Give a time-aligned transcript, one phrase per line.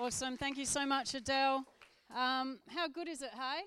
[0.00, 0.38] Awesome.
[0.38, 1.62] Thank you so much, Adele.
[2.16, 3.64] Um, how good is it, hey?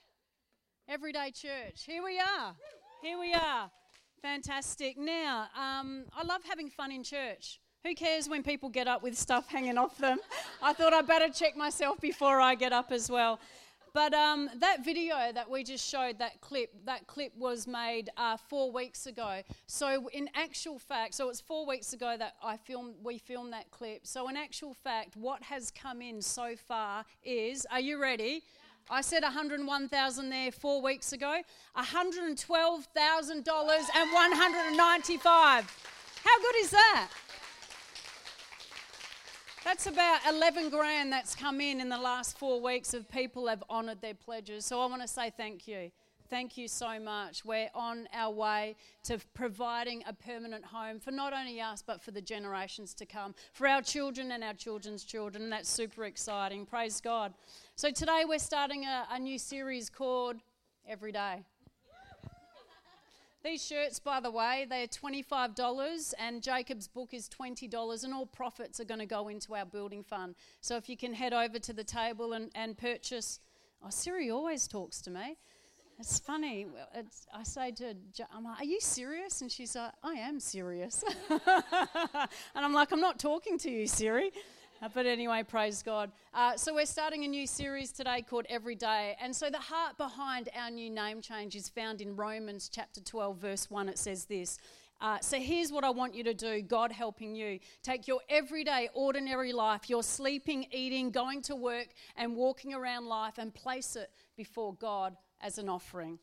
[0.89, 1.83] Everyday church.
[1.85, 2.55] Here we are.
[3.03, 3.69] Here we are.
[4.19, 4.97] Fantastic.
[4.97, 7.59] Now, um, I love having fun in church.
[7.83, 10.17] Who cares when people get up with stuff hanging off them?
[10.59, 13.39] I thought I'd better check myself before I get up as well.
[13.93, 18.37] But um, that video that we just showed, that clip, that clip was made uh,
[18.37, 19.43] four weeks ago.
[19.67, 23.69] So in actual fact, so it's four weeks ago that I filmed, we filmed that
[23.69, 24.07] clip.
[24.07, 28.41] So in actual fact, what has come in so far is, are you ready?
[28.89, 31.41] I said 101,000 there four weeks ago.
[31.75, 35.89] 112,000 dollars and 195.
[36.23, 37.09] How good is that?
[39.63, 43.63] That's about 11 grand that's come in in the last four weeks of people have
[43.69, 44.65] honoured their pledges.
[44.65, 45.89] So I want to say thank you.
[46.29, 47.45] Thank you so much.
[47.45, 52.11] We're on our way to providing a permanent home for not only us, but for
[52.11, 55.43] the generations to come, for our children and our children's children.
[55.43, 56.65] And that's super exciting.
[56.65, 57.33] Praise God.
[57.77, 60.41] So today we're starting a, a new series called
[60.85, 61.43] Every Day.
[63.43, 68.79] These shirts, by the way, they're $25 and Jacob's book is $20 and all profits
[68.79, 70.35] are going to go into our building fund.
[70.61, 73.41] So if you can head over to the table and, and purchase.
[73.83, 75.35] Oh, Siri always talks to me.
[75.99, 76.67] It's funny.
[76.95, 77.95] It's, I say to
[78.33, 79.41] I'm like, are you serious?
[79.41, 81.03] And she's like, I am serious.
[81.29, 84.31] and I'm like, I'm not talking to you, Siri.
[84.83, 86.11] Uh, but anyway, praise God.
[86.33, 89.15] Uh, so, we're starting a new series today called Every Day.
[89.21, 93.37] And so, the heart behind our new name change is found in Romans chapter 12,
[93.37, 93.87] verse 1.
[93.87, 94.57] It says this.
[94.99, 97.59] Uh, so here's what I want you to do, God helping you.
[97.81, 103.37] Take your everyday, ordinary life, your sleeping, eating, going to work, and walking around life,
[103.37, 106.19] and place it before God as an offering.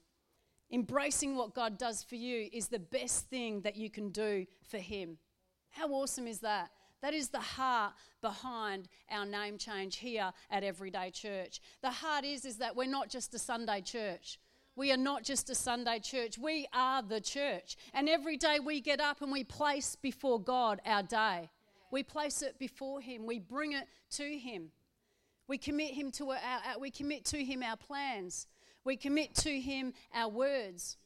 [0.71, 4.79] Embracing what God does for you is the best thing that you can do for
[4.79, 5.17] Him.
[5.71, 6.71] How awesome is that?
[7.03, 11.61] That is the heart behind our name change here at Everyday Church.
[11.83, 14.39] The heart is, is that we're not just a Sunday church.
[14.77, 16.39] We are not just a Sunday church.
[16.39, 17.77] We are the church.
[17.95, 21.51] And every day we get up and we place before God our day.
[21.91, 23.27] We place it before Him.
[23.27, 24.71] We bring it to Him.
[25.49, 28.47] We commit Him to our, our we commit to Him our plans.
[28.85, 30.99] We commit to Him our words,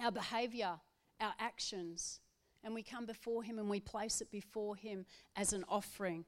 [0.00, 0.74] our behavior,
[1.20, 2.20] our actions
[2.66, 5.06] and we come before Him and we place it before Him
[5.36, 6.24] as an offering.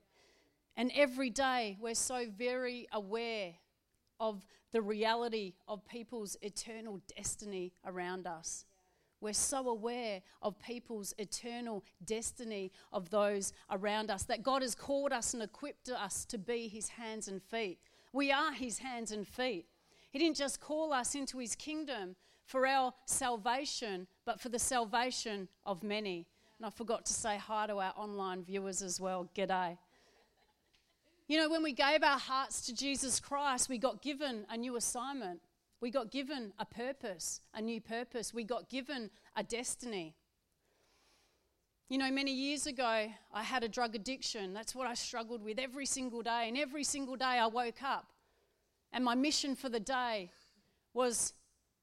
[0.76, 3.54] And every day we're so very aware
[4.20, 8.64] of the reality of people's eternal destiny around us.
[9.20, 15.12] We're so aware of people's eternal destiny of those around us, that God has called
[15.12, 17.80] us and equipped us to be His hands and feet.
[18.12, 19.66] We are His hands and feet.
[20.12, 22.14] He didn't just call us into His kingdom
[22.48, 26.26] for our salvation, but for the salvation of many.
[26.58, 29.28] And I forgot to say hi to our online viewers as well.
[29.36, 29.76] G'day.
[31.28, 34.76] You know, when we gave our hearts to Jesus Christ, we got given a new
[34.76, 35.40] assignment.
[35.82, 38.32] We got given a purpose, a new purpose.
[38.32, 40.14] We got given a destiny.
[41.90, 44.54] You know, many years ago, I had a drug addiction.
[44.54, 46.48] That's what I struggled with every single day.
[46.48, 48.06] And every single day I woke up,
[48.90, 50.30] and my mission for the day
[50.94, 51.34] was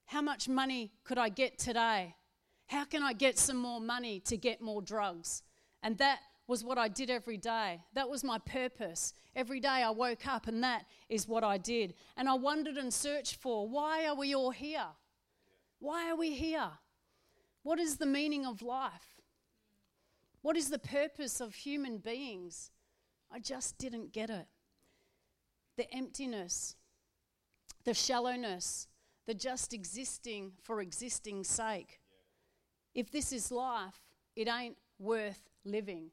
[0.05, 2.16] how much money could I get today?
[2.67, 5.43] How can I get some more money to get more drugs?
[5.83, 7.81] And that was what I did every day.
[7.93, 9.13] That was my purpose.
[9.35, 11.95] Every day I woke up and that is what I did.
[12.17, 14.88] And I wondered and searched for why are we all here?
[15.79, 16.69] Why are we here?
[17.63, 19.22] What is the meaning of life?
[20.41, 22.69] What is the purpose of human beings?
[23.31, 24.45] I just didn't get it.
[25.77, 26.75] The emptiness,
[27.83, 28.87] the shallowness,
[29.25, 31.99] the just existing for existing's sake.
[32.93, 33.99] If this is life,
[34.35, 36.11] it ain't worth living.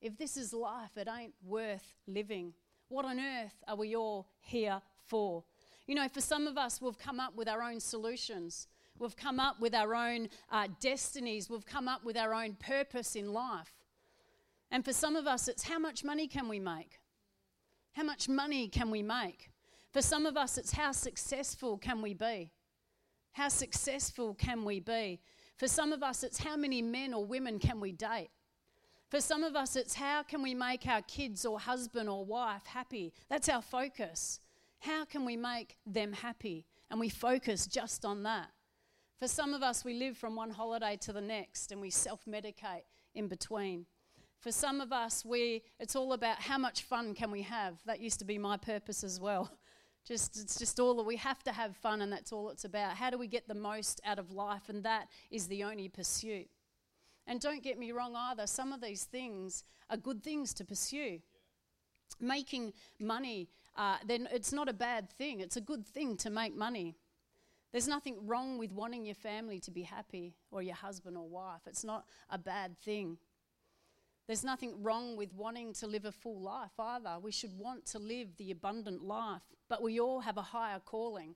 [0.00, 2.54] If this is life, it ain't worth living.
[2.88, 5.44] What on earth are we all here for?
[5.86, 8.66] You know, for some of us, we've come up with our own solutions.
[8.98, 11.48] We've come up with our own uh, destinies.
[11.48, 13.72] We've come up with our own purpose in life.
[14.70, 16.98] And for some of us, it's how much money can we make?
[17.92, 19.51] How much money can we make?
[19.92, 22.50] For some of us, it's how successful can we be?
[23.32, 25.20] How successful can we be?
[25.56, 28.30] For some of us, it's how many men or women can we date?
[29.10, 32.64] For some of us, it's how can we make our kids or husband or wife
[32.64, 33.12] happy?
[33.28, 34.40] That's our focus.
[34.80, 36.64] How can we make them happy?
[36.90, 38.48] And we focus just on that.
[39.18, 42.24] For some of us, we live from one holiday to the next and we self
[42.24, 42.84] medicate
[43.14, 43.84] in between.
[44.40, 47.78] For some of us, we, it's all about how much fun can we have.
[47.86, 49.50] That used to be my purpose as well.
[50.06, 52.96] Just it's just all that we have to have fun and that's all it's about.
[52.96, 56.48] How do we get the most out of life and that is the only pursuit.
[57.26, 61.20] And don't get me wrong either, some of these things are good things to pursue.
[62.20, 65.40] making money, uh, then it's not a bad thing.
[65.40, 66.94] It's a good thing to make money.
[67.72, 71.62] There's nothing wrong with wanting your family to be happy or your husband or wife.
[71.66, 73.16] It's not a bad thing.
[74.26, 77.18] There's nothing wrong with wanting to live a full life either.
[77.20, 81.34] We should want to live the abundant life, but we all have a higher calling.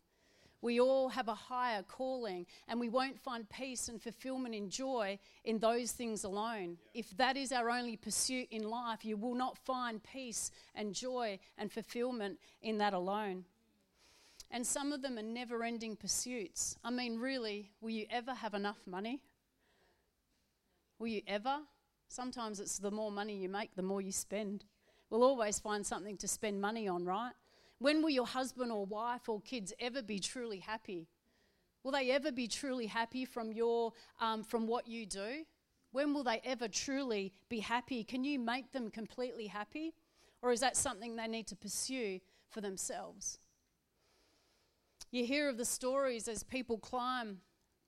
[0.62, 5.18] We all have a higher calling, and we won't find peace and fulfillment and joy
[5.44, 6.78] in those things alone.
[6.94, 11.38] If that is our only pursuit in life, you will not find peace and joy
[11.58, 13.44] and fulfillment in that alone.
[14.50, 16.76] And some of them are never ending pursuits.
[16.82, 19.22] I mean, really, will you ever have enough money?
[20.98, 21.58] Will you ever?
[22.08, 24.64] Sometimes it's the more money you make, the more you spend.
[25.10, 27.32] We'll always find something to spend money on, right?
[27.78, 31.08] When will your husband or wife or kids ever be truly happy?
[31.82, 35.44] Will they ever be truly happy from your um, from what you do?
[35.92, 38.02] When will they ever truly be happy?
[38.02, 39.94] Can you make them completely happy,
[40.42, 43.38] or is that something they need to pursue for themselves?
[45.12, 47.38] You hear of the stories as people climb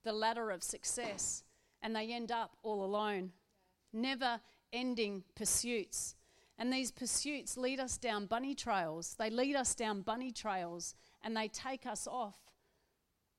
[0.04, 1.42] the ladder of success
[1.82, 3.32] and they end up all alone.
[3.92, 4.40] Never
[4.72, 6.14] ending pursuits.
[6.58, 9.14] And these pursuits lead us down bunny trails.
[9.18, 12.36] They lead us down bunny trails and they take us off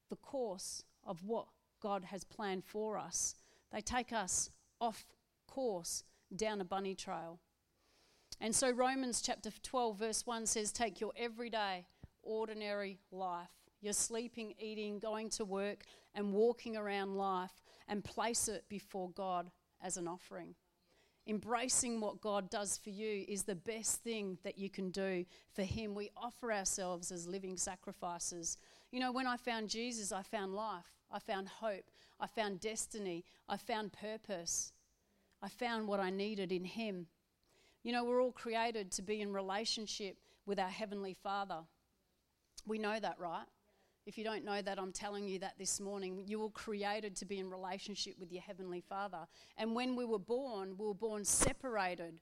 [0.09, 1.47] the course of what
[1.81, 3.35] God has planned for us.
[3.71, 4.49] They take us
[4.79, 5.05] off
[5.47, 6.03] course
[6.35, 7.39] down a bunny trail.
[8.39, 11.85] And so Romans chapter 12, verse 1 says, Take your everyday,
[12.23, 13.49] ordinary life,
[13.81, 15.83] your sleeping, eating, going to work,
[16.15, 19.51] and walking around life, and place it before God
[19.81, 20.55] as an offering.
[21.27, 25.61] Embracing what God does for you is the best thing that you can do for
[25.61, 25.93] Him.
[25.93, 28.57] We offer ourselves as living sacrifices.
[28.91, 33.25] You know, when I found Jesus, I found life, I found hope, I found destiny,
[33.47, 34.73] I found purpose,
[35.41, 37.07] I found what I needed in Him.
[37.83, 41.59] You know, we're all created to be in relationship with our Heavenly Father.
[42.65, 43.45] We know that, right?
[44.09, 46.23] If you don't know that, I'm telling you that this morning.
[46.25, 49.27] You were created to be in relationship with your Heavenly Father.
[49.55, 52.15] And when we were born, we were born separated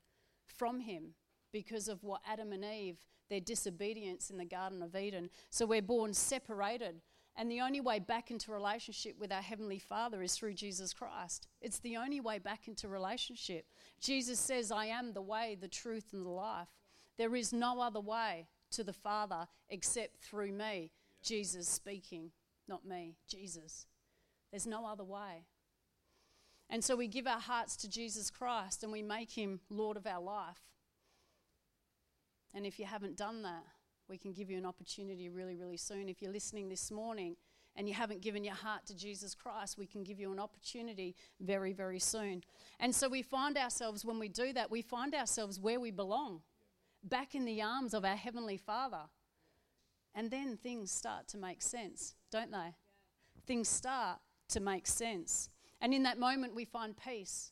[0.43, 1.13] from Him
[1.53, 2.97] because of what Adam and Eve,
[3.29, 5.29] their disobedience in the Garden of Eden.
[5.49, 6.99] So we're born separated.
[7.37, 11.47] And the only way back into relationship with our Heavenly Father is through Jesus Christ.
[11.61, 13.65] It's the only way back into relationship.
[14.01, 16.67] Jesus says, I am the way, the truth, and the life.
[17.17, 20.91] There is no other way to the Father except through me.
[21.23, 22.31] Jesus speaking,
[22.67, 23.85] not me, Jesus.
[24.51, 25.45] There's no other way.
[26.69, 30.05] And so we give our hearts to Jesus Christ and we make him Lord of
[30.05, 30.59] our life.
[32.53, 33.63] And if you haven't done that,
[34.09, 36.09] we can give you an opportunity really, really soon.
[36.09, 37.35] If you're listening this morning
[37.75, 41.15] and you haven't given your heart to Jesus Christ, we can give you an opportunity
[41.39, 42.43] very, very soon.
[42.79, 46.41] And so we find ourselves, when we do that, we find ourselves where we belong,
[47.03, 49.03] back in the arms of our Heavenly Father.
[50.17, 52.57] And then things start to make sense, don't they?
[52.57, 52.71] Yeah.
[53.45, 54.17] Things start
[54.49, 55.49] to make sense.
[55.79, 57.51] And in that moment, we find peace,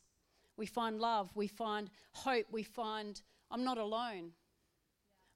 [0.57, 3.21] we find love, we find hope, we find
[3.51, 4.31] I'm not alone.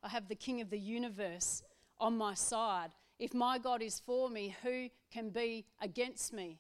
[0.01, 0.07] Yeah.
[0.07, 1.61] I have the King of the universe
[1.99, 2.89] on my side.
[3.19, 6.59] If my God is for me, who can be against me?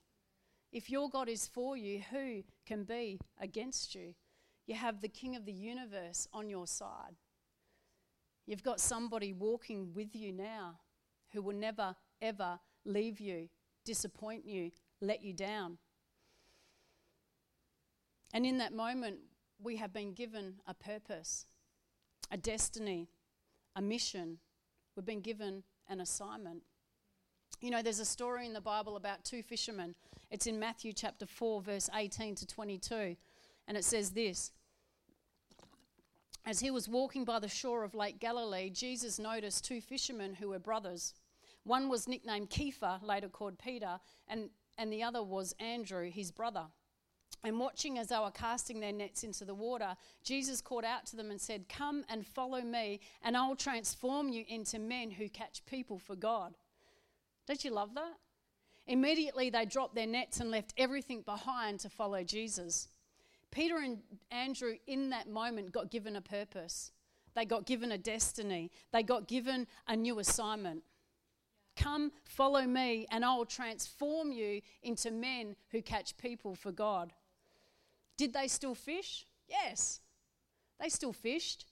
[0.71, 4.13] If your God is for you, who can be against you?
[4.67, 7.15] You have the King of the universe on your side.
[8.49, 10.79] You've got somebody walking with you now
[11.33, 13.47] who will never, ever leave you,
[13.85, 14.71] disappoint you,
[15.01, 15.77] let you down.
[18.33, 19.17] And in that moment,
[19.61, 21.45] we have been given a purpose,
[22.31, 23.11] a destiny,
[23.75, 24.39] a mission.
[24.95, 26.63] We've been given an assignment.
[27.61, 29.93] You know, there's a story in the Bible about two fishermen.
[30.31, 33.15] It's in Matthew chapter 4, verse 18 to 22.
[33.67, 34.53] And it says this
[36.45, 40.49] as he was walking by the shore of Lake Galilee, Jesus noticed two fishermen who
[40.49, 41.13] were brothers.
[41.63, 46.65] One was nicknamed Kepha, later called Peter, and, and the other was Andrew, his brother.
[47.43, 51.15] And watching as they were casting their nets into the water, Jesus called out to
[51.15, 55.29] them and said, Come and follow me, and I will transform you into men who
[55.29, 56.55] catch people for God.
[57.47, 58.15] Don't you love that?
[58.87, 62.87] Immediately they dropped their nets and left everything behind to follow Jesus.
[63.51, 63.99] Peter and
[64.31, 66.91] Andrew, in that moment, got given a purpose.
[67.35, 68.71] They got given a destiny.
[68.91, 70.83] They got given a new assignment.
[71.75, 77.13] Come, follow me, and I will transform you into men who catch people for God.
[78.17, 79.25] Did they still fish?
[79.47, 80.01] Yes,
[80.79, 81.65] they still fished,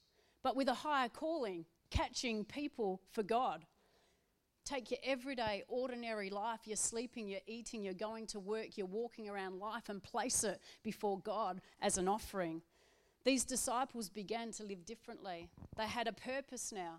[0.43, 3.65] but with a higher calling, catching people for God.
[4.67, 6.59] Take your everyday, ordinary life.
[6.65, 10.59] You're sleeping, you're eating, you're going to work, you're walking around life and place it
[10.83, 12.61] before God as an offering.
[13.23, 15.47] these disciples began to live differently.
[15.77, 16.97] They had a purpose now,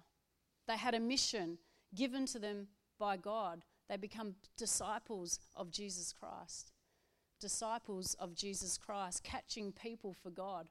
[0.67, 1.59] they had a mission
[1.95, 3.67] given to them by God.
[3.91, 6.73] They become disciples of Jesus Christ.
[7.39, 10.71] Disciples of Jesus Christ, catching people for God.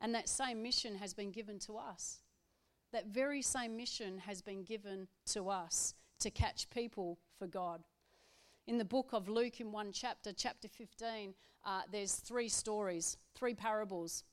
[0.00, 2.20] And that same mission has been given to us.
[2.92, 7.82] That very same mission has been given to us to catch people for God.
[8.66, 11.34] In the book of Luke, in one chapter, chapter 15,
[11.64, 14.24] uh, there's three stories, three parables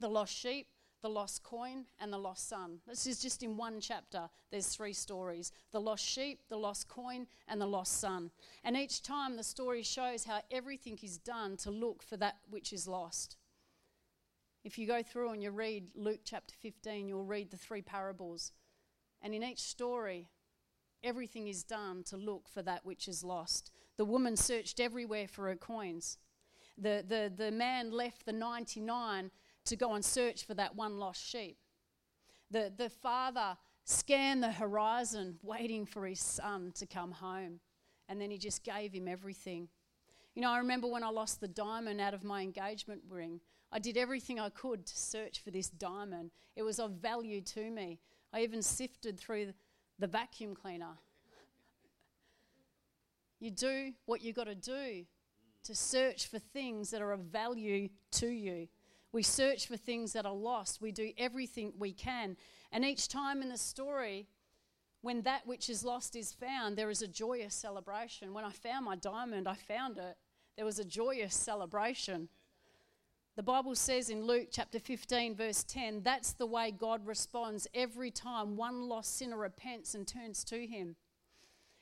[0.00, 0.68] the lost sheep,
[1.02, 2.78] the lost coin, and the lost son.
[2.86, 4.28] This is just in one chapter.
[4.50, 8.30] There's three stories the lost sheep, the lost coin, and the lost son.
[8.64, 12.72] And each time the story shows how everything is done to look for that which
[12.72, 13.36] is lost.
[14.64, 18.50] If you go through and you read Luke chapter 15, you'll read the three parables.
[19.22, 20.28] And in each story,
[21.02, 23.70] everything is done to look for that which is lost.
[23.96, 26.18] The woman searched everywhere for her coins.
[26.78, 29.30] The, the, the man left the 99
[29.66, 31.58] to go and search for that one lost sheep.
[32.50, 37.60] The, the father scanned the horizon, waiting for his son to come home.
[38.08, 39.68] And then he just gave him everything.
[40.34, 43.40] You know, I remember when I lost the diamond out of my engagement ring,
[43.72, 46.30] I did everything I could to search for this diamond.
[46.54, 47.98] It was of value to me.
[48.32, 49.54] I even sifted through
[49.98, 50.98] the vacuum cleaner.
[53.38, 55.04] You do what you've got to do
[55.64, 58.68] to search for things that are of value to you.
[59.12, 60.80] We search for things that are lost.
[60.80, 62.36] We do everything we can.
[62.72, 64.28] And each time in the story,
[65.00, 68.34] when that which is lost is found, there is a joyous celebration.
[68.34, 70.16] When I found my diamond, I found it.
[70.56, 72.28] There was a joyous celebration.
[73.36, 78.10] The Bible says in Luke chapter 15, verse 10, that's the way God responds every
[78.10, 80.96] time one lost sinner repents and turns to Him.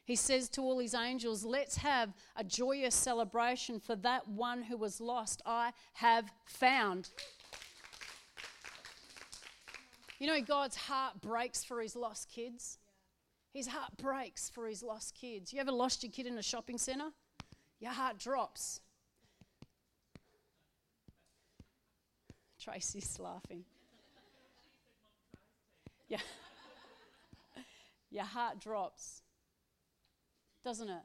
[0.05, 4.77] He says to all his angels, Let's have a joyous celebration for that one who
[4.77, 7.09] was lost, I have found.
[10.19, 12.79] You know, God's heart breaks for his lost kids.
[13.53, 15.53] His heart breaks for his lost kids.
[15.53, 17.11] You ever lost your kid in a shopping centre?
[17.81, 18.81] Your heart drops.
[22.65, 23.65] Tracy's laughing.
[26.09, 26.21] Yeah.
[28.11, 29.23] Your heart drops
[30.65, 31.03] doesn't it?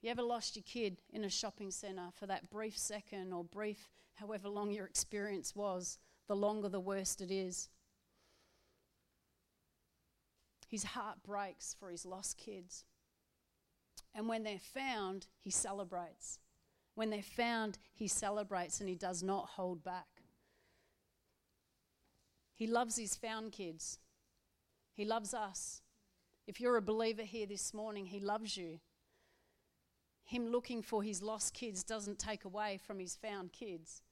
[0.00, 3.90] You ever lost your kid in a shopping centre for that brief second or brief,
[4.14, 5.98] however long your experience was?
[6.28, 7.68] The longer, the worse it is.
[10.68, 12.84] His heart breaks for his lost kids.
[14.14, 16.38] And when they're found, he celebrates.
[16.94, 20.06] When they're found, he celebrates and he does not hold back.
[22.54, 23.98] He loves his found kids,
[24.94, 25.82] he loves us.
[26.50, 28.80] If you're a believer here this morning, He loves you.
[30.24, 34.02] Him looking for His lost kids doesn't take away from His found kids.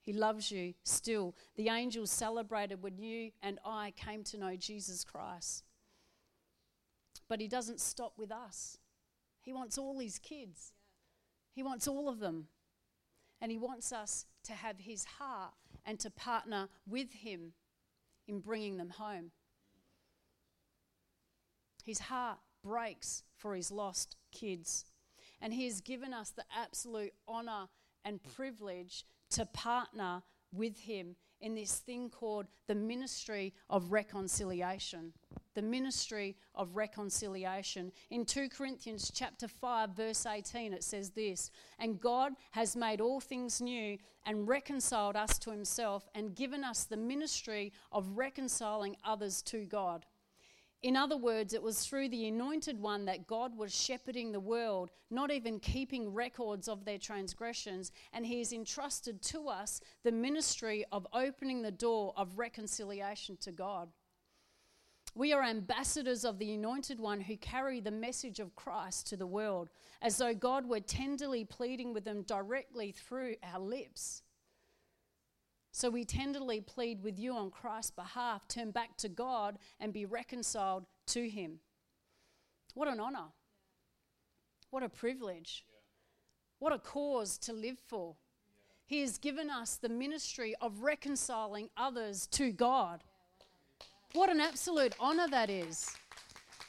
[0.00, 1.34] He loves you still.
[1.56, 5.64] The angels celebrated when you and I came to know Jesus Christ.
[7.28, 8.78] But He doesn't stop with us,
[9.40, 10.72] He wants all His kids,
[11.54, 12.48] He wants all of them.
[13.40, 15.52] And He wants us to have His heart
[15.84, 17.52] and to partner with Him
[18.28, 19.32] in bringing them home.
[21.84, 24.84] His heart breaks for his lost kids.
[25.40, 27.68] And he has given us the absolute honor
[28.04, 35.12] and privilege to partner with him in this thing called the ministry of reconciliation.
[35.54, 37.92] The ministry of reconciliation.
[38.10, 43.20] In 2 corinthians chapter 5 verse 18 it says this and god has made all
[43.20, 49.42] things new and reconciled us to himself and given us the ministry of reconciling others
[49.42, 50.06] to god
[50.82, 54.90] in other words, it was through the anointed one that God was shepherding the world,
[55.10, 60.84] not even keeping records of their transgressions, and he has entrusted to us the ministry
[60.90, 63.90] of opening the door of reconciliation to God.
[65.14, 69.26] We are ambassadors of the anointed one who carry the message of Christ to the
[69.26, 69.68] world,
[70.00, 74.22] as though God were tenderly pleading with them directly through our lips.
[75.72, 80.04] So we tenderly plead with you on Christ's behalf turn back to God and be
[80.04, 81.60] reconciled to Him.
[82.74, 83.32] What an honor.
[84.70, 85.64] What a privilege.
[86.58, 88.14] What a cause to live for.
[88.84, 93.02] He has given us the ministry of reconciling others to God.
[94.12, 95.90] What an absolute honor that is.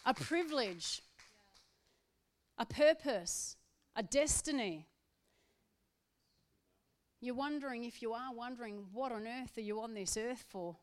[0.05, 1.01] A privilege,
[2.57, 3.57] a purpose,
[3.97, 4.87] a destiny.
[7.23, 10.75] You're wondering, if you are wondering, what on earth are you on this earth for?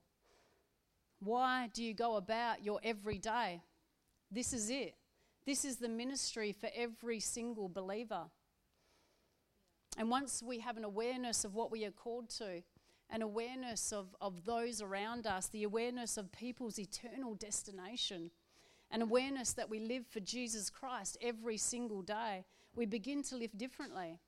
[1.19, 3.61] Why do you go about your everyday?
[4.31, 4.95] This is it.
[5.45, 8.23] This is the ministry for every single believer.
[9.99, 12.63] And once we have an awareness of what we are called to,
[13.11, 18.31] an awareness of, of those around us, the awareness of people's eternal destination,
[18.91, 23.59] an awareness that we live for Jesus Christ every single day, we begin to live
[23.59, 24.21] differently.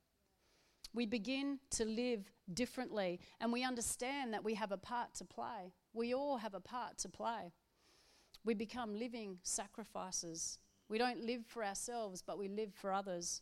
[0.93, 5.73] We begin to live differently, and we understand that we have a part to play.
[5.93, 7.51] We all have a part to play.
[8.45, 10.59] We become living sacrifices.
[10.89, 13.41] We don't live for ourselves, but we live for others.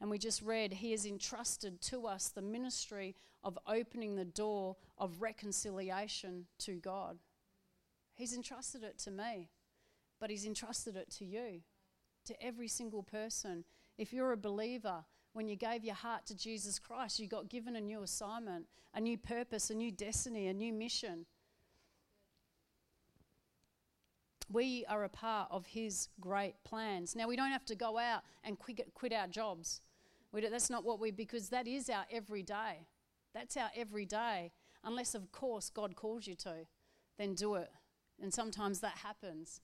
[0.00, 4.76] And we just read, He has entrusted to us the ministry of opening the door
[4.96, 7.18] of reconciliation to God.
[8.14, 9.50] He's entrusted it to me,
[10.20, 11.60] but He's entrusted it to you,
[12.24, 13.64] to every single person.
[13.96, 15.04] If you're a believer,
[15.38, 19.00] when you gave your heart to Jesus Christ, you got given a new assignment, a
[19.00, 21.26] new purpose, a new destiny, a new mission.
[24.50, 27.14] We are a part of His great plans.
[27.14, 29.80] Now, we don't have to go out and quit, quit our jobs.
[30.32, 32.88] That's not what we, because that is our everyday.
[33.32, 34.50] That's our everyday.
[34.82, 36.66] Unless, of course, God calls you to,
[37.16, 37.70] then do it.
[38.20, 39.60] And sometimes that happens.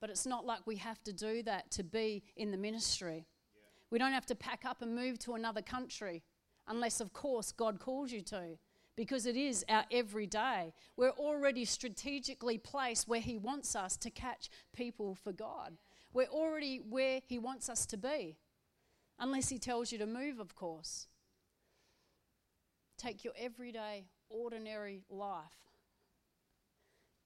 [0.00, 3.28] But it's not like we have to do that to be in the ministry.
[3.90, 6.22] We don't have to pack up and move to another country,
[6.66, 8.58] unless, of course, God calls you to,
[8.96, 10.72] because it is our everyday.
[10.96, 15.76] We're already strategically placed where He wants us to catch people for God.
[16.12, 18.36] We're already where He wants us to be
[19.18, 21.06] unless He tells you to move, of course.
[22.98, 25.44] Take your everyday, ordinary life.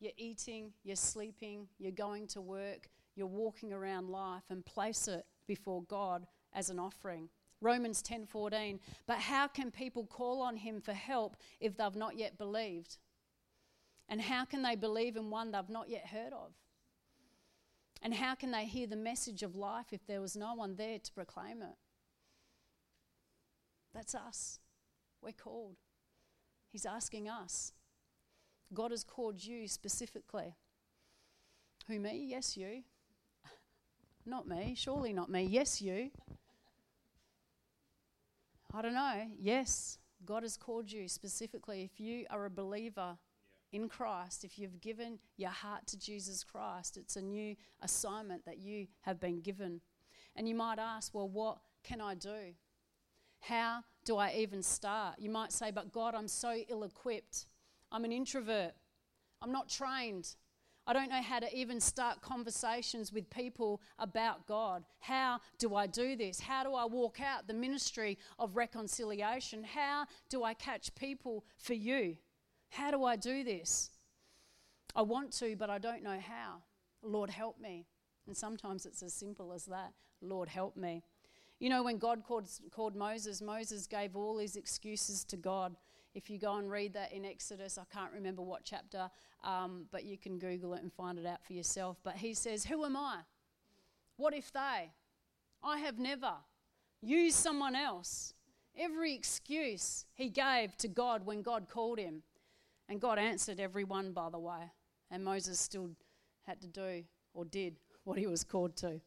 [0.01, 5.25] You're eating, you're sleeping, you're going to work, you're walking around life, and place it
[5.47, 7.29] before God as an offering.
[7.61, 12.39] Romans 10:14 But how can people call on him for help if they've not yet
[12.39, 12.99] believed?
[14.09, 16.53] And how can they believe in one they've not yet heard of?
[18.03, 20.99] And how can they hear the message of life if there was no one there
[20.99, 21.77] to proclaim it?
[23.95, 24.59] That's us.
[25.23, 25.77] We're called.
[26.71, 27.73] He's asking us.
[28.73, 30.55] God has called you specifically.
[31.89, 32.25] Who, me?
[32.29, 32.83] Yes, you.
[34.27, 34.75] Not me.
[34.77, 35.43] Surely not me.
[35.43, 36.11] Yes, you.
[38.73, 39.27] I don't know.
[39.39, 41.83] Yes, God has called you specifically.
[41.83, 43.19] If you are a believer,
[43.73, 48.59] in Christ, if you've given your heart to Jesus Christ, it's a new assignment that
[48.59, 49.81] you have been given.
[50.37, 52.55] And you might ask, well, what can I do?
[53.41, 55.17] How do I even start?
[55.19, 57.47] You might say, but God, I'm so ill equipped.
[57.93, 58.73] I'm an introvert.
[59.41, 60.35] I'm not trained.
[60.87, 64.85] I don't know how to even start conversations with people about God.
[64.99, 66.41] How do I do this?
[66.41, 69.63] How do I walk out the ministry of reconciliation?
[69.63, 72.17] How do I catch people for you?
[72.71, 73.91] How do I do this?
[74.97, 76.63] I want to, but I don't know how.
[77.03, 77.87] Lord, help me.
[78.27, 81.03] And sometimes it's as simple as that Lord, help me.
[81.59, 85.77] You know, when God called, called Moses, Moses gave all his excuses to God.
[86.15, 89.11] If you go and read that in Exodus, I can't remember what chapter,
[89.45, 91.99] um, but you can Google it and find it out for yourself.
[92.03, 93.19] But he says, Who am I?
[94.17, 94.93] What if they?
[95.63, 96.33] I have never
[97.01, 98.35] used someone else.
[98.79, 102.23] Every excuse he gave to God when God called him.
[102.89, 104.73] And God answered every one, by the way.
[105.11, 105.91] And Moses still
[106.47, 109.01] had to do or did what he was called to.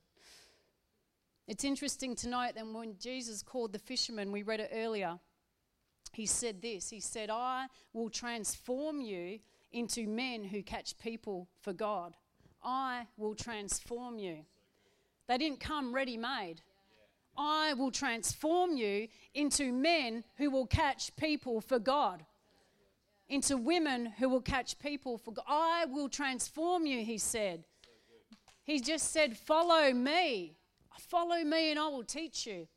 [1.48, 5.20] It's interesting to note that when Jesus called the fishermen, we read it earlier,
[6.14, 9.40] he said this He said, I will transform you
[9.72, 12.16] into men who catch people for God.
[12.64, 14.46] I will transform you.
[15.28, 16.62] They didn't come ready made.
[17.36, 22.24] I will transform you into men who will catch people for God
[23.30, 25.46] into women who will catch people for God.
[25.48, 27.64] I will transform you, he said.
[28.64, 30.56] He just said, Follow me.
[31.00, 32.68] Follow me, and I will teach you.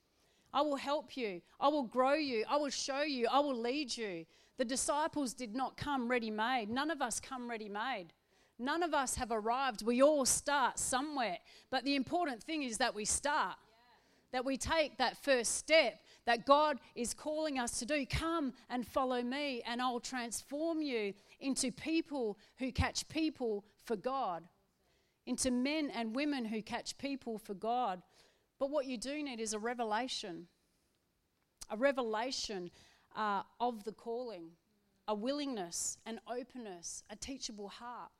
[0.53, 1.43] I will help you.
[1.61, 2.45] I will grow you.
[2.49, 3.29] I will show you.
[3.31, 4.27] I will lead you.
[4.59, 6.69] The disciples did not come ready made.
[6.71, 8.07] None of us come ready made.
[8.59, 9.85] None of us have arrived.
[9.85, 11.39] We all start somewhere.
[11.71, 13.57] But the important thing is that we start,
[14.33, 18.05] that we take that first step that God is calling us to do.
[18.07, 24.43] Come and follow me, and I'll transform you into people who catch people for God,
[25.27, 28.03] into men and women who catch people for God.
[28.59, 30.47] But what you do need is a revelation,
[31.71, 32.71] a revelation
[33.15, 34.51] uh, of the calling,
[35.09, 38.11] a willingness, an openness, a teachable heart,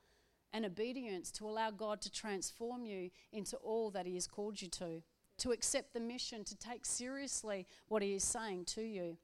[0.53, 4.69] and obedience to allow God to transform you into all that He has called you
[4.69, 5.01] to
[5.37, 9.17] to accept the mission, to take seriously what he is saying to you.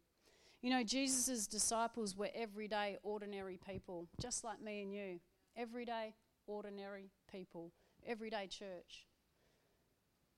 [0.62, 5.20] You know, Jesus' disciples were everyday, ordinary people, just like me and you.
[5.58, 6.14] Everyday,
[6.48, 7.72] ordinary people.
[8.08, 9.06] Everyday church.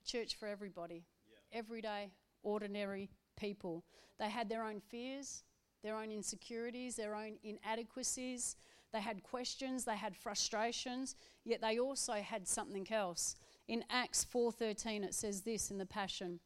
[0.06, 1.06] Church for everybody.
[1.28, 1.60] Yeah.
[1.60, 2.12] Everyday,
[2.44, 3.84] ordinary people.
[4.20, 5.44] They had their own fears,
[5.84, 8.56] their own insecurities, their own inadequacies.
[8.94, 13.36] They had questions, they had frustrations, yet they also had something else.
[13.68, 16.40] In Acts 4:13 it says this in the Passion.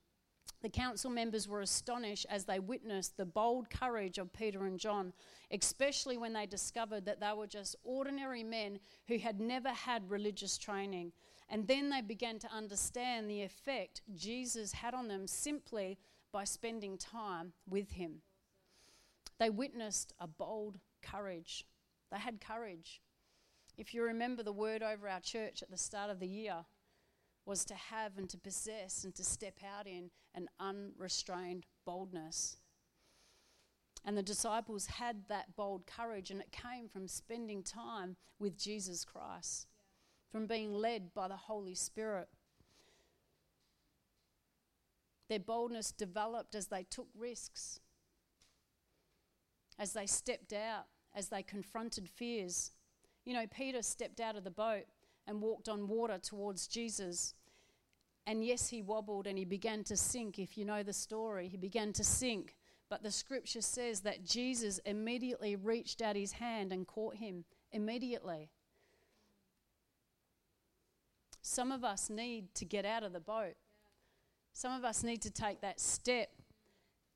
[0.62, 5.14] The council members were astonished as they witnessed the bold courage of Peter and John,
[5.52, 10.58] especially when they discovered that they were just ordinary men who had never had religious
[10.58, 11.14] training.
[11.50, 15.98] And then they began to understand the effect Jesus had on them simply
[16.32, 18.22] by spending time with him.
[19.40, 21.66] They witnessed a bold courage.
[22.12, 23.02] They had courage.
[23.78, 26.66] If you remember the word over our church at the start of the year,
[27.46, 32.58] was to have and to possess and to step out in an unrestrained boldness.
[34.06, 39.04] And the disciples had that bold courage, and it came from spending time with Jesus
[39.04, 39.68] Christ.
[40.32, 42.30] From being led by the Holy Spirit.
[45.28, 47.80] Their boldness developed as they took risks,
[49.78, 52.72] as they stepped out, as they confronted fears.
[53.26, 54.86] You know, Peter stepped out of the boat
[55.28, 57.36] and walked on water towards Jesus.
[58.26, 60.40] And yes, he wobbled and he began to sink.
[60.40, 62.56] If you know the story, he began to sink.
[62.90, 67.46] But the scripture says that Jesus immediately reached out his hand and caught him.
[67.72, 68.50] Immediately.
[71.42, 73.56] Some of us need to get out of the boat.
[74.54, 76.30] Some of us need to take that step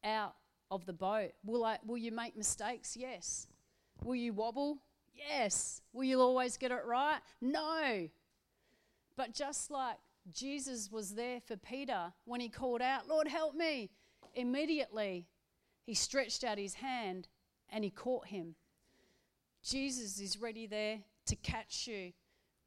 [0.03, 0.35] out
[0.71, 1.31] of the boat.
[1.43, 2.95] Will, I, will you make mistakes?
[2.95, 3.47] Yes.
[4.03, 4.77] Will you wobble?
[5.13, 5.81] Yes.
[5.91, 7.19] Will you always get it right?
[7.41, 8.09] No.
[9.15, 9.97] But just like
[10.31, 13.89] Jesus was there for Peter when he called out, Lord, help me.
[14.35, 15.27] Immediately,
[15.85, 17.27] he stretched out his hand
[17.69, 18.55] and he caught him.
[19.63, 22.13] Jesus is ready there to catch you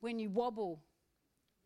[0.01, 0.81] when you wobble,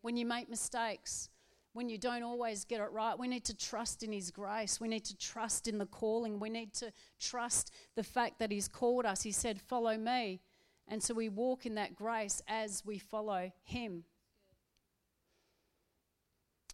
[0.01, 1.29] when you make mistakes,
[1.73, 3.17] when you don't always get it right.
[3.17, 4.81] We need to trust in His grace.
[4.81, 6.39] We need to trust in the calling.
[6.39, 9.21] We need to trust the fact that He's called us.
[9.23, 10.41] He said, Follow me.
[10.87, 14.03] And so we walk in that grace as we follow Him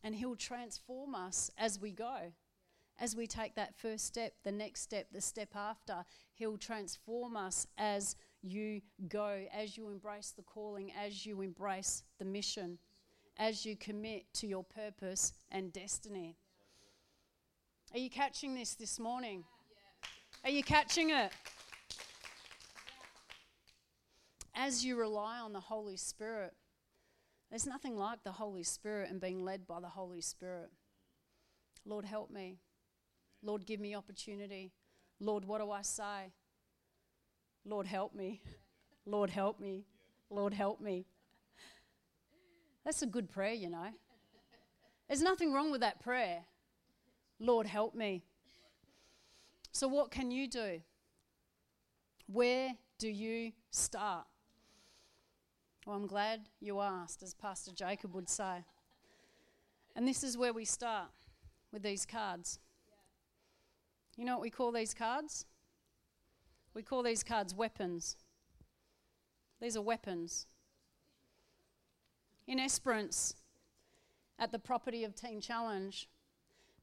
[0.04, 2.32] and He'll transform us as we go.
[3.00, 7.68] As we take that first step, the next step, the step after, He'll transform us
[7.78, 12.80] as you go, as you embrace the calling, as you embrace the mission,
[13.40, 16.38] as you commit to your purpose and destiny.
[17.94, 19.44] Are you catching this this morning?
[20.44, 21.32] Are you catching it?
[24.56, 26.54] As you rely on the Holy Spirit,
[27.50, 30.70] there's nothing like the Holy Spirit and being led by the Holy Spirit.
[31.86, 32.58] Lord, help me.
[33.42, 34.74] Lord, give me opportunity.
[35.20, 36.34] Lord, what do I say?
[37.66, 38.42] Lord, help me.
[39.06, 39.86] Lord, help me.
[40.30, 41.06] Lord, help me.
[42.88, 43.90] That's a good prayer, you know.
[45.10, 46.46] There's nothing wrong with that prayer.
[47.38, 48.24] Lord, help me.
[49.74, 50.80] So, what can you do?
[52.28, 54.26] Where do you start?
[55.86, 58.64] Well, I'm glad you asked, as Pastor Jacob would say.
[59.94, 61.10] And this is where we start
[61.74, 62.58] with these cards.
[64.16, 65.46] You know what we call these cards?
[66.74, 68.16] We call these cards weapons.
[69.60, 70.46] These are weapons.
[72.48, 73.36] In Esperance,
[74.40, 76.08] at the property of Teen Challenge,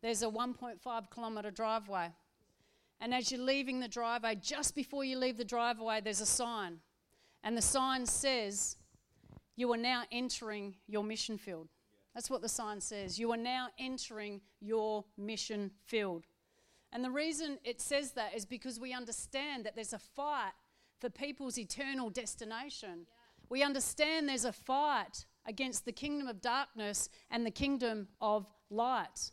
[0.02, 2.10] there's a 1.5 kilometre driveway.
[3.00, 6.80] And as you're leaving the driveway, just before you leave the driveway, there's a sign.
[7.42, 8.76] And the sign says,
[9.56, 11.68] you are now entering your mission field.
[12.14, 13.18] That's what the sign says.
[13.18, 16.24] You are now entering your mission field.
[16.92, 20.52] And the reason it says that is because we understand that there's a fight
[21.00, 23.06] for people's eternal destination.
[23.06, 23.46] Yeah.
[23.48, 29.30] We understand there's a fight against the kingdom of darkness and the kingdom of light.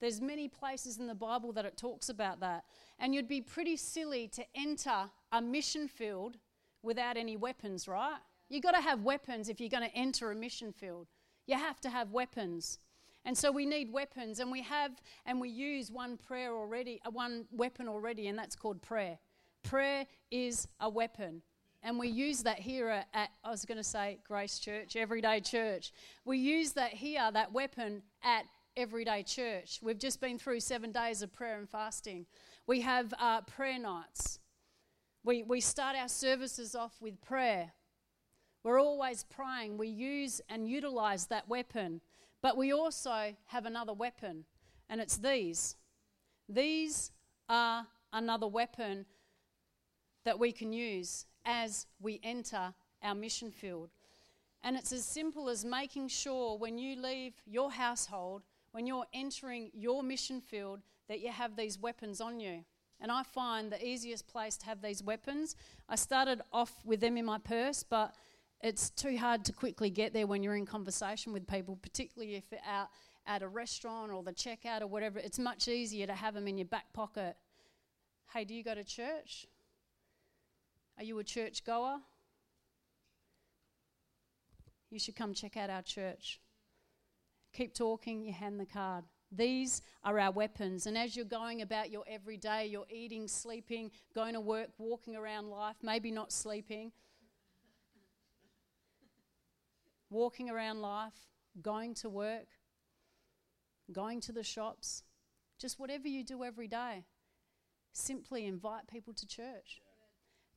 [0.00, 2.64] There's many places in the Bible that it talks about that.
[2.98, 6.38] And you'd be pretty silly to enter a mission field
[6.82, 8.18] without any weapons, right?
[8.48, 11.08] You've got to have weapons if you're going to enter a mission field.
[11.46, 12.78] You have to have weapons.
[13.24, 14.92] And so we need weapons, and we have
[15.26, 19.18] and we use one prayer already, uh, one weapon already, and that's called prayer.
[19.62, 21.42] Prayer is a weapon.
[21.82, 25.92] And we use that here at, I was going to say Grace Church, Everyday Church.
[26.24, 28.44] We use that here, that weapon, at
[28.76, 29.80] Everyday Church.
[29.82, 32.26] We've just been through seven days of prayer and fasting.
[32.66, 34.40] We have uh, prayer nights.
[35.24, 37.72] We, we start our services off with prayer.
[38.62, 39.78] We're always praying.
[39.78, 42.02] We use and utilize that weapon.
[42.42, 44.44] But we also have another weapon,
[44.88, 45.76] and it's these.
[46.48, 47.10] These
[47.48, 49.06] are another weapon
[50.24, 53.90] that we can use as we enter our mission field.
[54.62, 59.70] And it's as simple as making sure when you leave your household, when you're entering
[59.74, 62.64] your mission field, that you have these weapons on you.
[63.00, 65.56] And I find the easiest place to have these weapons,
[65.88, 68.14] I started off with them in my purse, but
[68.62, 72.44] it's too hard to quickly get there when you're in conversation with people, particularly if
[72.50, 72.88] you're out
[73.26, 75.18] at a restaurant or the checkout or whatever.
[75.18, 77.36] It's much easier to have them in your back pocket.
[78.34, 79.46] Hey, do you go to church?
[81.00, 81.96] Are you a church goer?
[84.90, 86.42] You should come check out our church.
[87.54, 89.04] Keep talking, you hand the card.
[89.32, 90.84] These are our weapons.
[90.84, 95.48] And as you're going about your everyday, you're eating, sleeping, going to work, walking around
[95.48, 96.92] life, maybe not sleeping,
[100.10, 101.14] walking around life,
[101.62, 102.48] going to work,
[103.90, 105.02] going to the shops,
[105.58, 107.06] just whatever you do every day,
[107.94, 109.80] simply invite people to church.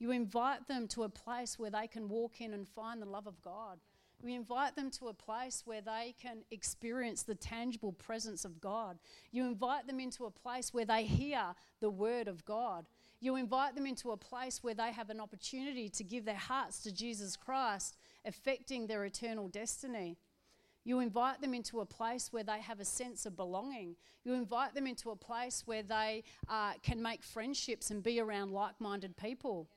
[0.03, 3.25] You invite them to a place where they can walk in and find the love
[3.25, 3.79] of God.
[4.21, 8.97] We invite them to a place where they can experience the tangible presence of God.
[9.31, 12.85] You invite them into a place where they hear the word of God.
[13.21, 16.83] You invite them into a place where they have an opportunity to give their hearts
[16.83, 20.17] to Jesus Christ, affecting their eternal destiny.
[20.83, 23.95] You invite them into a place where they have a sense of belonging.
[24.25, 28.51] You invite them into a place where they uh, can make friendships and be around
[28.51, 29.69] like minded people.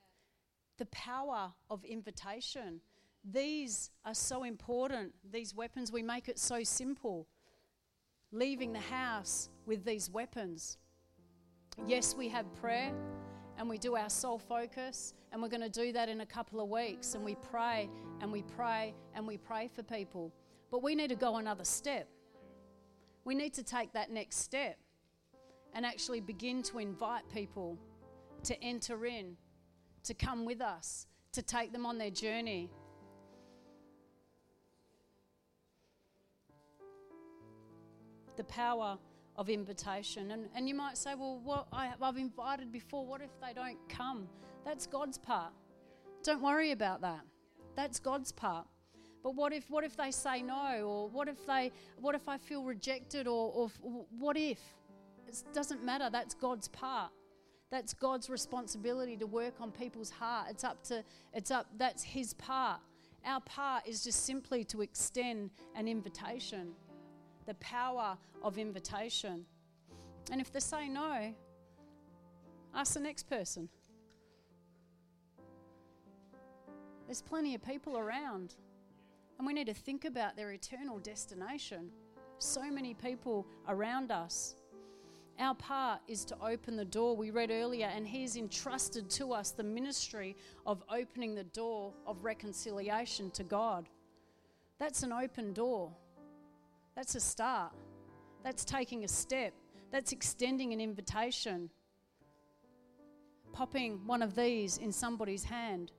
[0.78, 2.80] The power of invitation.
[3.24, 5.90] These are so important, these weapons.
[5.90, 7.26] We make it so simple.
[8.30, 10.78] Leaving the house with these weapons.
[11.86, 12.92] Yes, we have prayer
[13.58, 16.60] and we do our soul focus, and we're going to do that in a couple
[16.60, 17.14] of weeks.
[17.14, 17.88] And we pray
[18.20, 20.32] and we pray and we pray for people.
[20.70, 22.08] But we need to go another step.
[23.24, 24.78] We need to take that next step
[25.74, 27.78] and actually begin to invite people
[28.44, 29.36] to enter in,
[30.06, 32.70] to come with us, to take them on their journey.
[38.36, 38.98] the power
[39.36, 40.30] of invitation.
[40.30, 43.78] And, and you might say, well, what I, I've invited before, what if they don't
[43.88, 44.28] come?
[44.64, 45.52] That's God's part.
[46.22, 47.20] Don't worry about that.
[47.74, 48.66] That's God's part.
[49.22, 52.38] But what if what if they say no, or what if they what if I
[52.38, 54.60] feel rejected, or, or what if?
[55.26, 56.08] It doesn't matter.
[56.10, 57.10] That's God's part.
[57.70, 60.48] That's God's responsibility to work on people's heart.
[60.50, 61.66] It's up to it's up.
[61.76, 62.80] That's His part.
[63.24, 66.74] Our part is just simply to extend an invitation
[67.46, 69.46] the power of invitation.
[70.30, 71.32] And if they say no,
[72.74, 73.68] ask the next person.
[77.06, 78.56] There's plenty of people around,
[79.38, 81.90] and we need to think about their eternal destination.
[82.38, 84.56] So many people around us.
[85.38, 87.14] Our part is to open the door.
[87.14, 90.34] We read earlier, and He's entrusted to us the ministry
[90.66, 93.88] of opening the door of reconciliation to God.
[94.78, 95.92] That's an open door.
[96.94, 97.72] That's a start.
[98.42, 99.52] That's taking a step.
[99.90, 101.68] That's extending an invitation.
[103.52, 105.92] Popping one of these in somebody's hand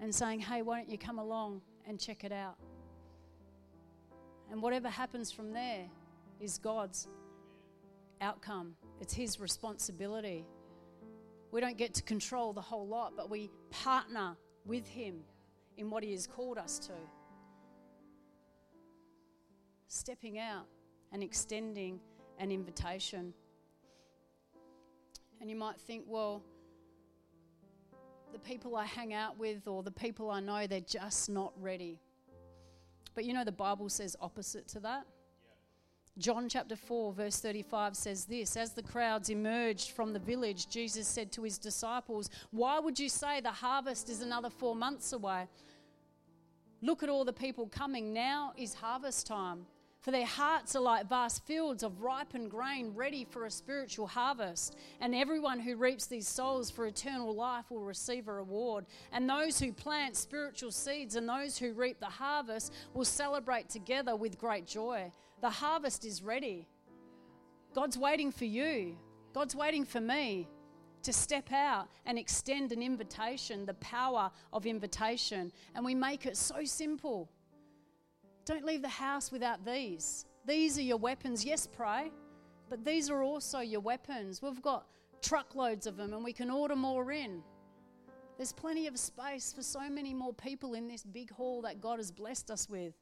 [0.00, 2.56] and saying, hey, why don't you come along and check it out?
[4.50, 5.86] And whatever happens from there
[6.40, 7.08] is God's
[8.20, 10.46] outcome, it's His responsibility.
[11.50, 15.20] We don't get to control the whole lot, but we partner with Him
[15.76, 16.92] in what He has called us to
[19.88, 20.66] stepping out
[21.12, 21.98] and extending
[22.38, 23.32] an invitation.
[25.40, 26.42] And you might think, well,
[28.32, 31.98] the people I hang out with or the people I know, they're just not ready.
[33.14, 35.06] But you know, the Bible says opposite to that.
[36.18, 41.06] John chapter 4, verse 35 says this As the crowds emerged from the village, Jesus
[41.06, 45.46] said to his disciples, Why would you say the harvest is another four months away?
[46.82, 48.12] Look at all the people coming.
[48.12, 49.66] Now is harvest time.
[50.00, 54.76] For their hearts are like vast fields of ripened grain ready for a spiritual harvest.
[55.00, 58.86] And everyone who reaps these souls for eternal life will receive a reward.
[59.12, 64.16] And those who plant spiritual seeds and those who reap the harvest will celebrate together
[64.16, 65.12] with great joy.
[65.40, 66.66] The harvest is ready.
[67.74, 68.96] God's waiting for you,
[69.32, 70.48] God's waiting for me
[71.02, 75.52] to step out and extend an invitation, the power of invitation.
[75.74, 77.30] And we make it so simple.
[78.44, 80.26] Don't leave the house without these.
[80.44, 81.44] These are your weapons.
[81.44, 82.10] Yes, pray,
[82.68, 84.42] but these are also your weapons.
[84.42, 84.86] We've got
[85.22, 87.42] truckloads of them and we can order more in.
[88.36, 91.98] There's plenty of space for so many more people in this big hall that God
[91.98, 92.94] has blessed us with.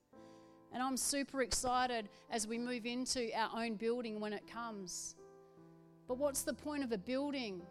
[0.76, 5.16] And I'm super excited as we move into our own building when it comes.
[6.06, 7.62] But what's the point of a building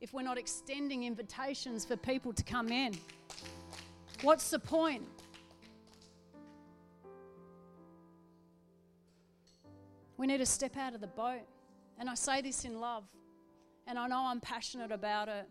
[0.00, 2.96] if we're not extending invitations for people to come in?
[4.22, 5.02] What's the point?
[10.16, 11.42] We need to step out of the boat
[11.98, 13.02] And I say this in love,
[13.88, 15.48] and I know I'm passionate about it,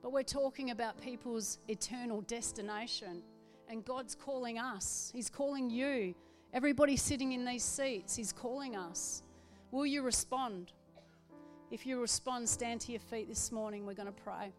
[0.00, 3.24] but we're talking about people's eternal destination.
[3.68, 6.14] And God's calling us, He's calling you.
[6.52, 9.22] Everybody sitting in these seats, He's calling us.
[9.70, 10.72] Will you respond?
[11.70, 13.84] If you respond, stand to your feet this morning.
[13.84, 14.52] We're going to pray.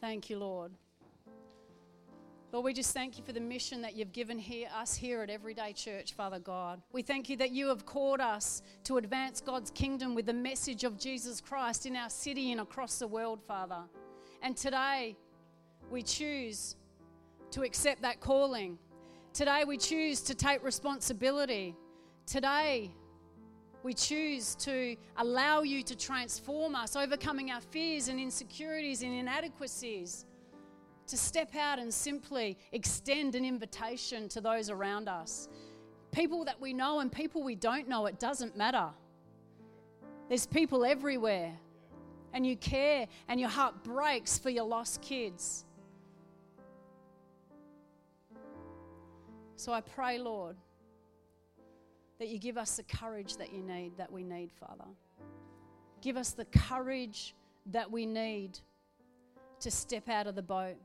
[0.00, 0.72] Thank you, Lord.
[2.50, 5.28] Lord, we just thank you for the mission that you've given here, us here at
[5.28, 6.80] Everyday Church, Father God.
[6.92, 10.84] We thank you that you have called us to advance God's kingdom with the message
[10.84, 13.82] of Jesus Christ in our city and across the world, Father.
[14.40, 15.14] And today,
[15.90, 16.76] we choose
[17.52, 18.78] to accept that calling.
[19.32, 21.76] Today, we choose to take responsibility.
[22.26, 22.92] Today,
[23.82, 30.26] we choose to allow you to transform us, overcoming our fears and insecurities and inadequacies
[31.06, 35.48] to step out and simply extend an invitation to those around us.
[36.12, 38.88] People that we know and people we don't know, it doesn't matter.
[40.28, 41.54] There's people everywhere,
[42.34, 45.64] and you care, and your heart breaks for your lost kids.
[49.58, 50.54] So I pray, Lord,
[52.20, 54.84] that you give us the courage that you need, that we need, Father.
[56.00, 57.34] Give us the courage
[57.66, 58.60] that we need
[59.58, 60.76] to step out of the boat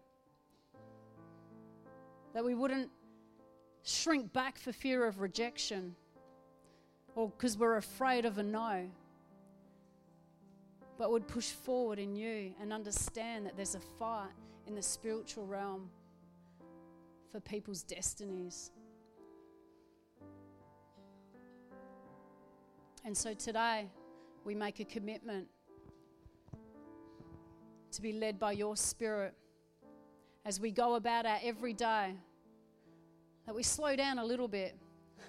[2.34, 2.90] that we wouldn't
[3.84, 5.96] shrink back for fear of rejection
[7.16, 8.90] or because we're afraid of a no,
[10.98, 14.32] but would push forward in you and understand that there's a fight
[14.66, 15.92] in the spiritual realm
[17.34, 18.69] for people's destinies.
[23.04, 23.89] And so today,
[24.46, 25.48] we make a commitment
[27.91, 29.34] to be led by your Spirit
[30.46, 32.13] as we go about our everyday,
[33.48, 34.78] that we slow down a little bit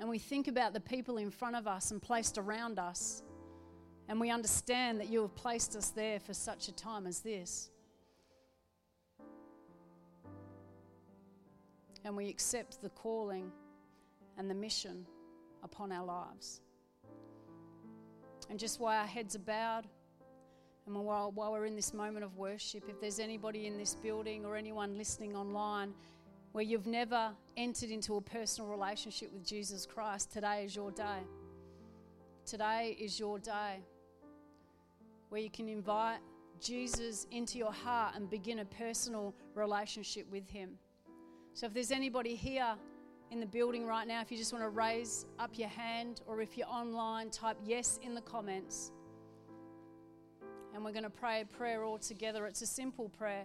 [0.00, 3.22] and we think about the people in front of us and placed around us,
[4.08, 7.68] and we understand that you have placed us there for such a time as this.
[12.08, 13.52] And we accept the calling
[14.38, 15.04] and the mission
[15.62, 16.62] upon our lives.
[18.48, 19.84] And just while our heads are bowed,
[20.86, 24.46] and while, while we're in this moment of worship, if there's anybody in this building
[24.46, 25.92] or anyone listening online
[26.52, 31.20] where you've never entered into a personal relationship with Jesus Christ, today is your day.
[32.46, 33.80] Today is your day
[35.28, 36.20] where you can invite
[36.58, 40.78] Jesus into your heart and begin a personal relationship with Him.
[41.58, 42.76] So if there's anybody here
[43.32, 46.40] in the building right now, if you just want to raise up your hand or
[46.40, 48.92] if you're online, type yes in the comments
[50.72, 52.46] and we're going to pray a prayer all together.
[52.46, 53.42] It's a simple prayer.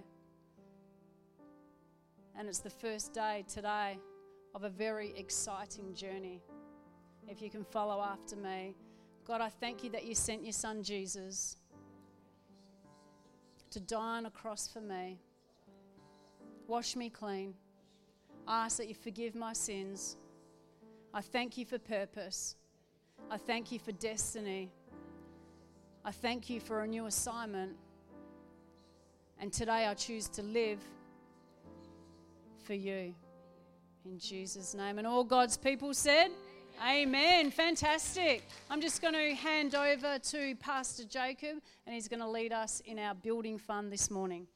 [2.38, 3.97] And it's the first day today
[4.54, 6.43] of a very exciting journey.
[7.28, 8.76] If you can follow after me.
[9.26, 11.58] God, I thank you that you sent your son Jesus
[13.71, 15.19] to die on a cross for me.
[16.67, 17.56] Wash me clean.
[18.47, 20.17] I ask that you forgive my sins.
[21.13, 22.56] I thank you for purpose.
[23.32, 24.71] I thank you for destiny.
[26.03, 27.75] I thank you for a new assignment.
[29.39, 30.79] And today I choose to live
[32.63, 33.15] for you.
[34.06, 34.97] In Jesus' name.
[34.97, 36.29] And all God's people said,
[36.86, 37.51] Amen.
[37.51, 38.43] Fantastic.
[38.69, 42.82] I'm just going to hand over to Pastor Jacob, and he's going to lead us
[42.86, 44.47] in our building fund this morning.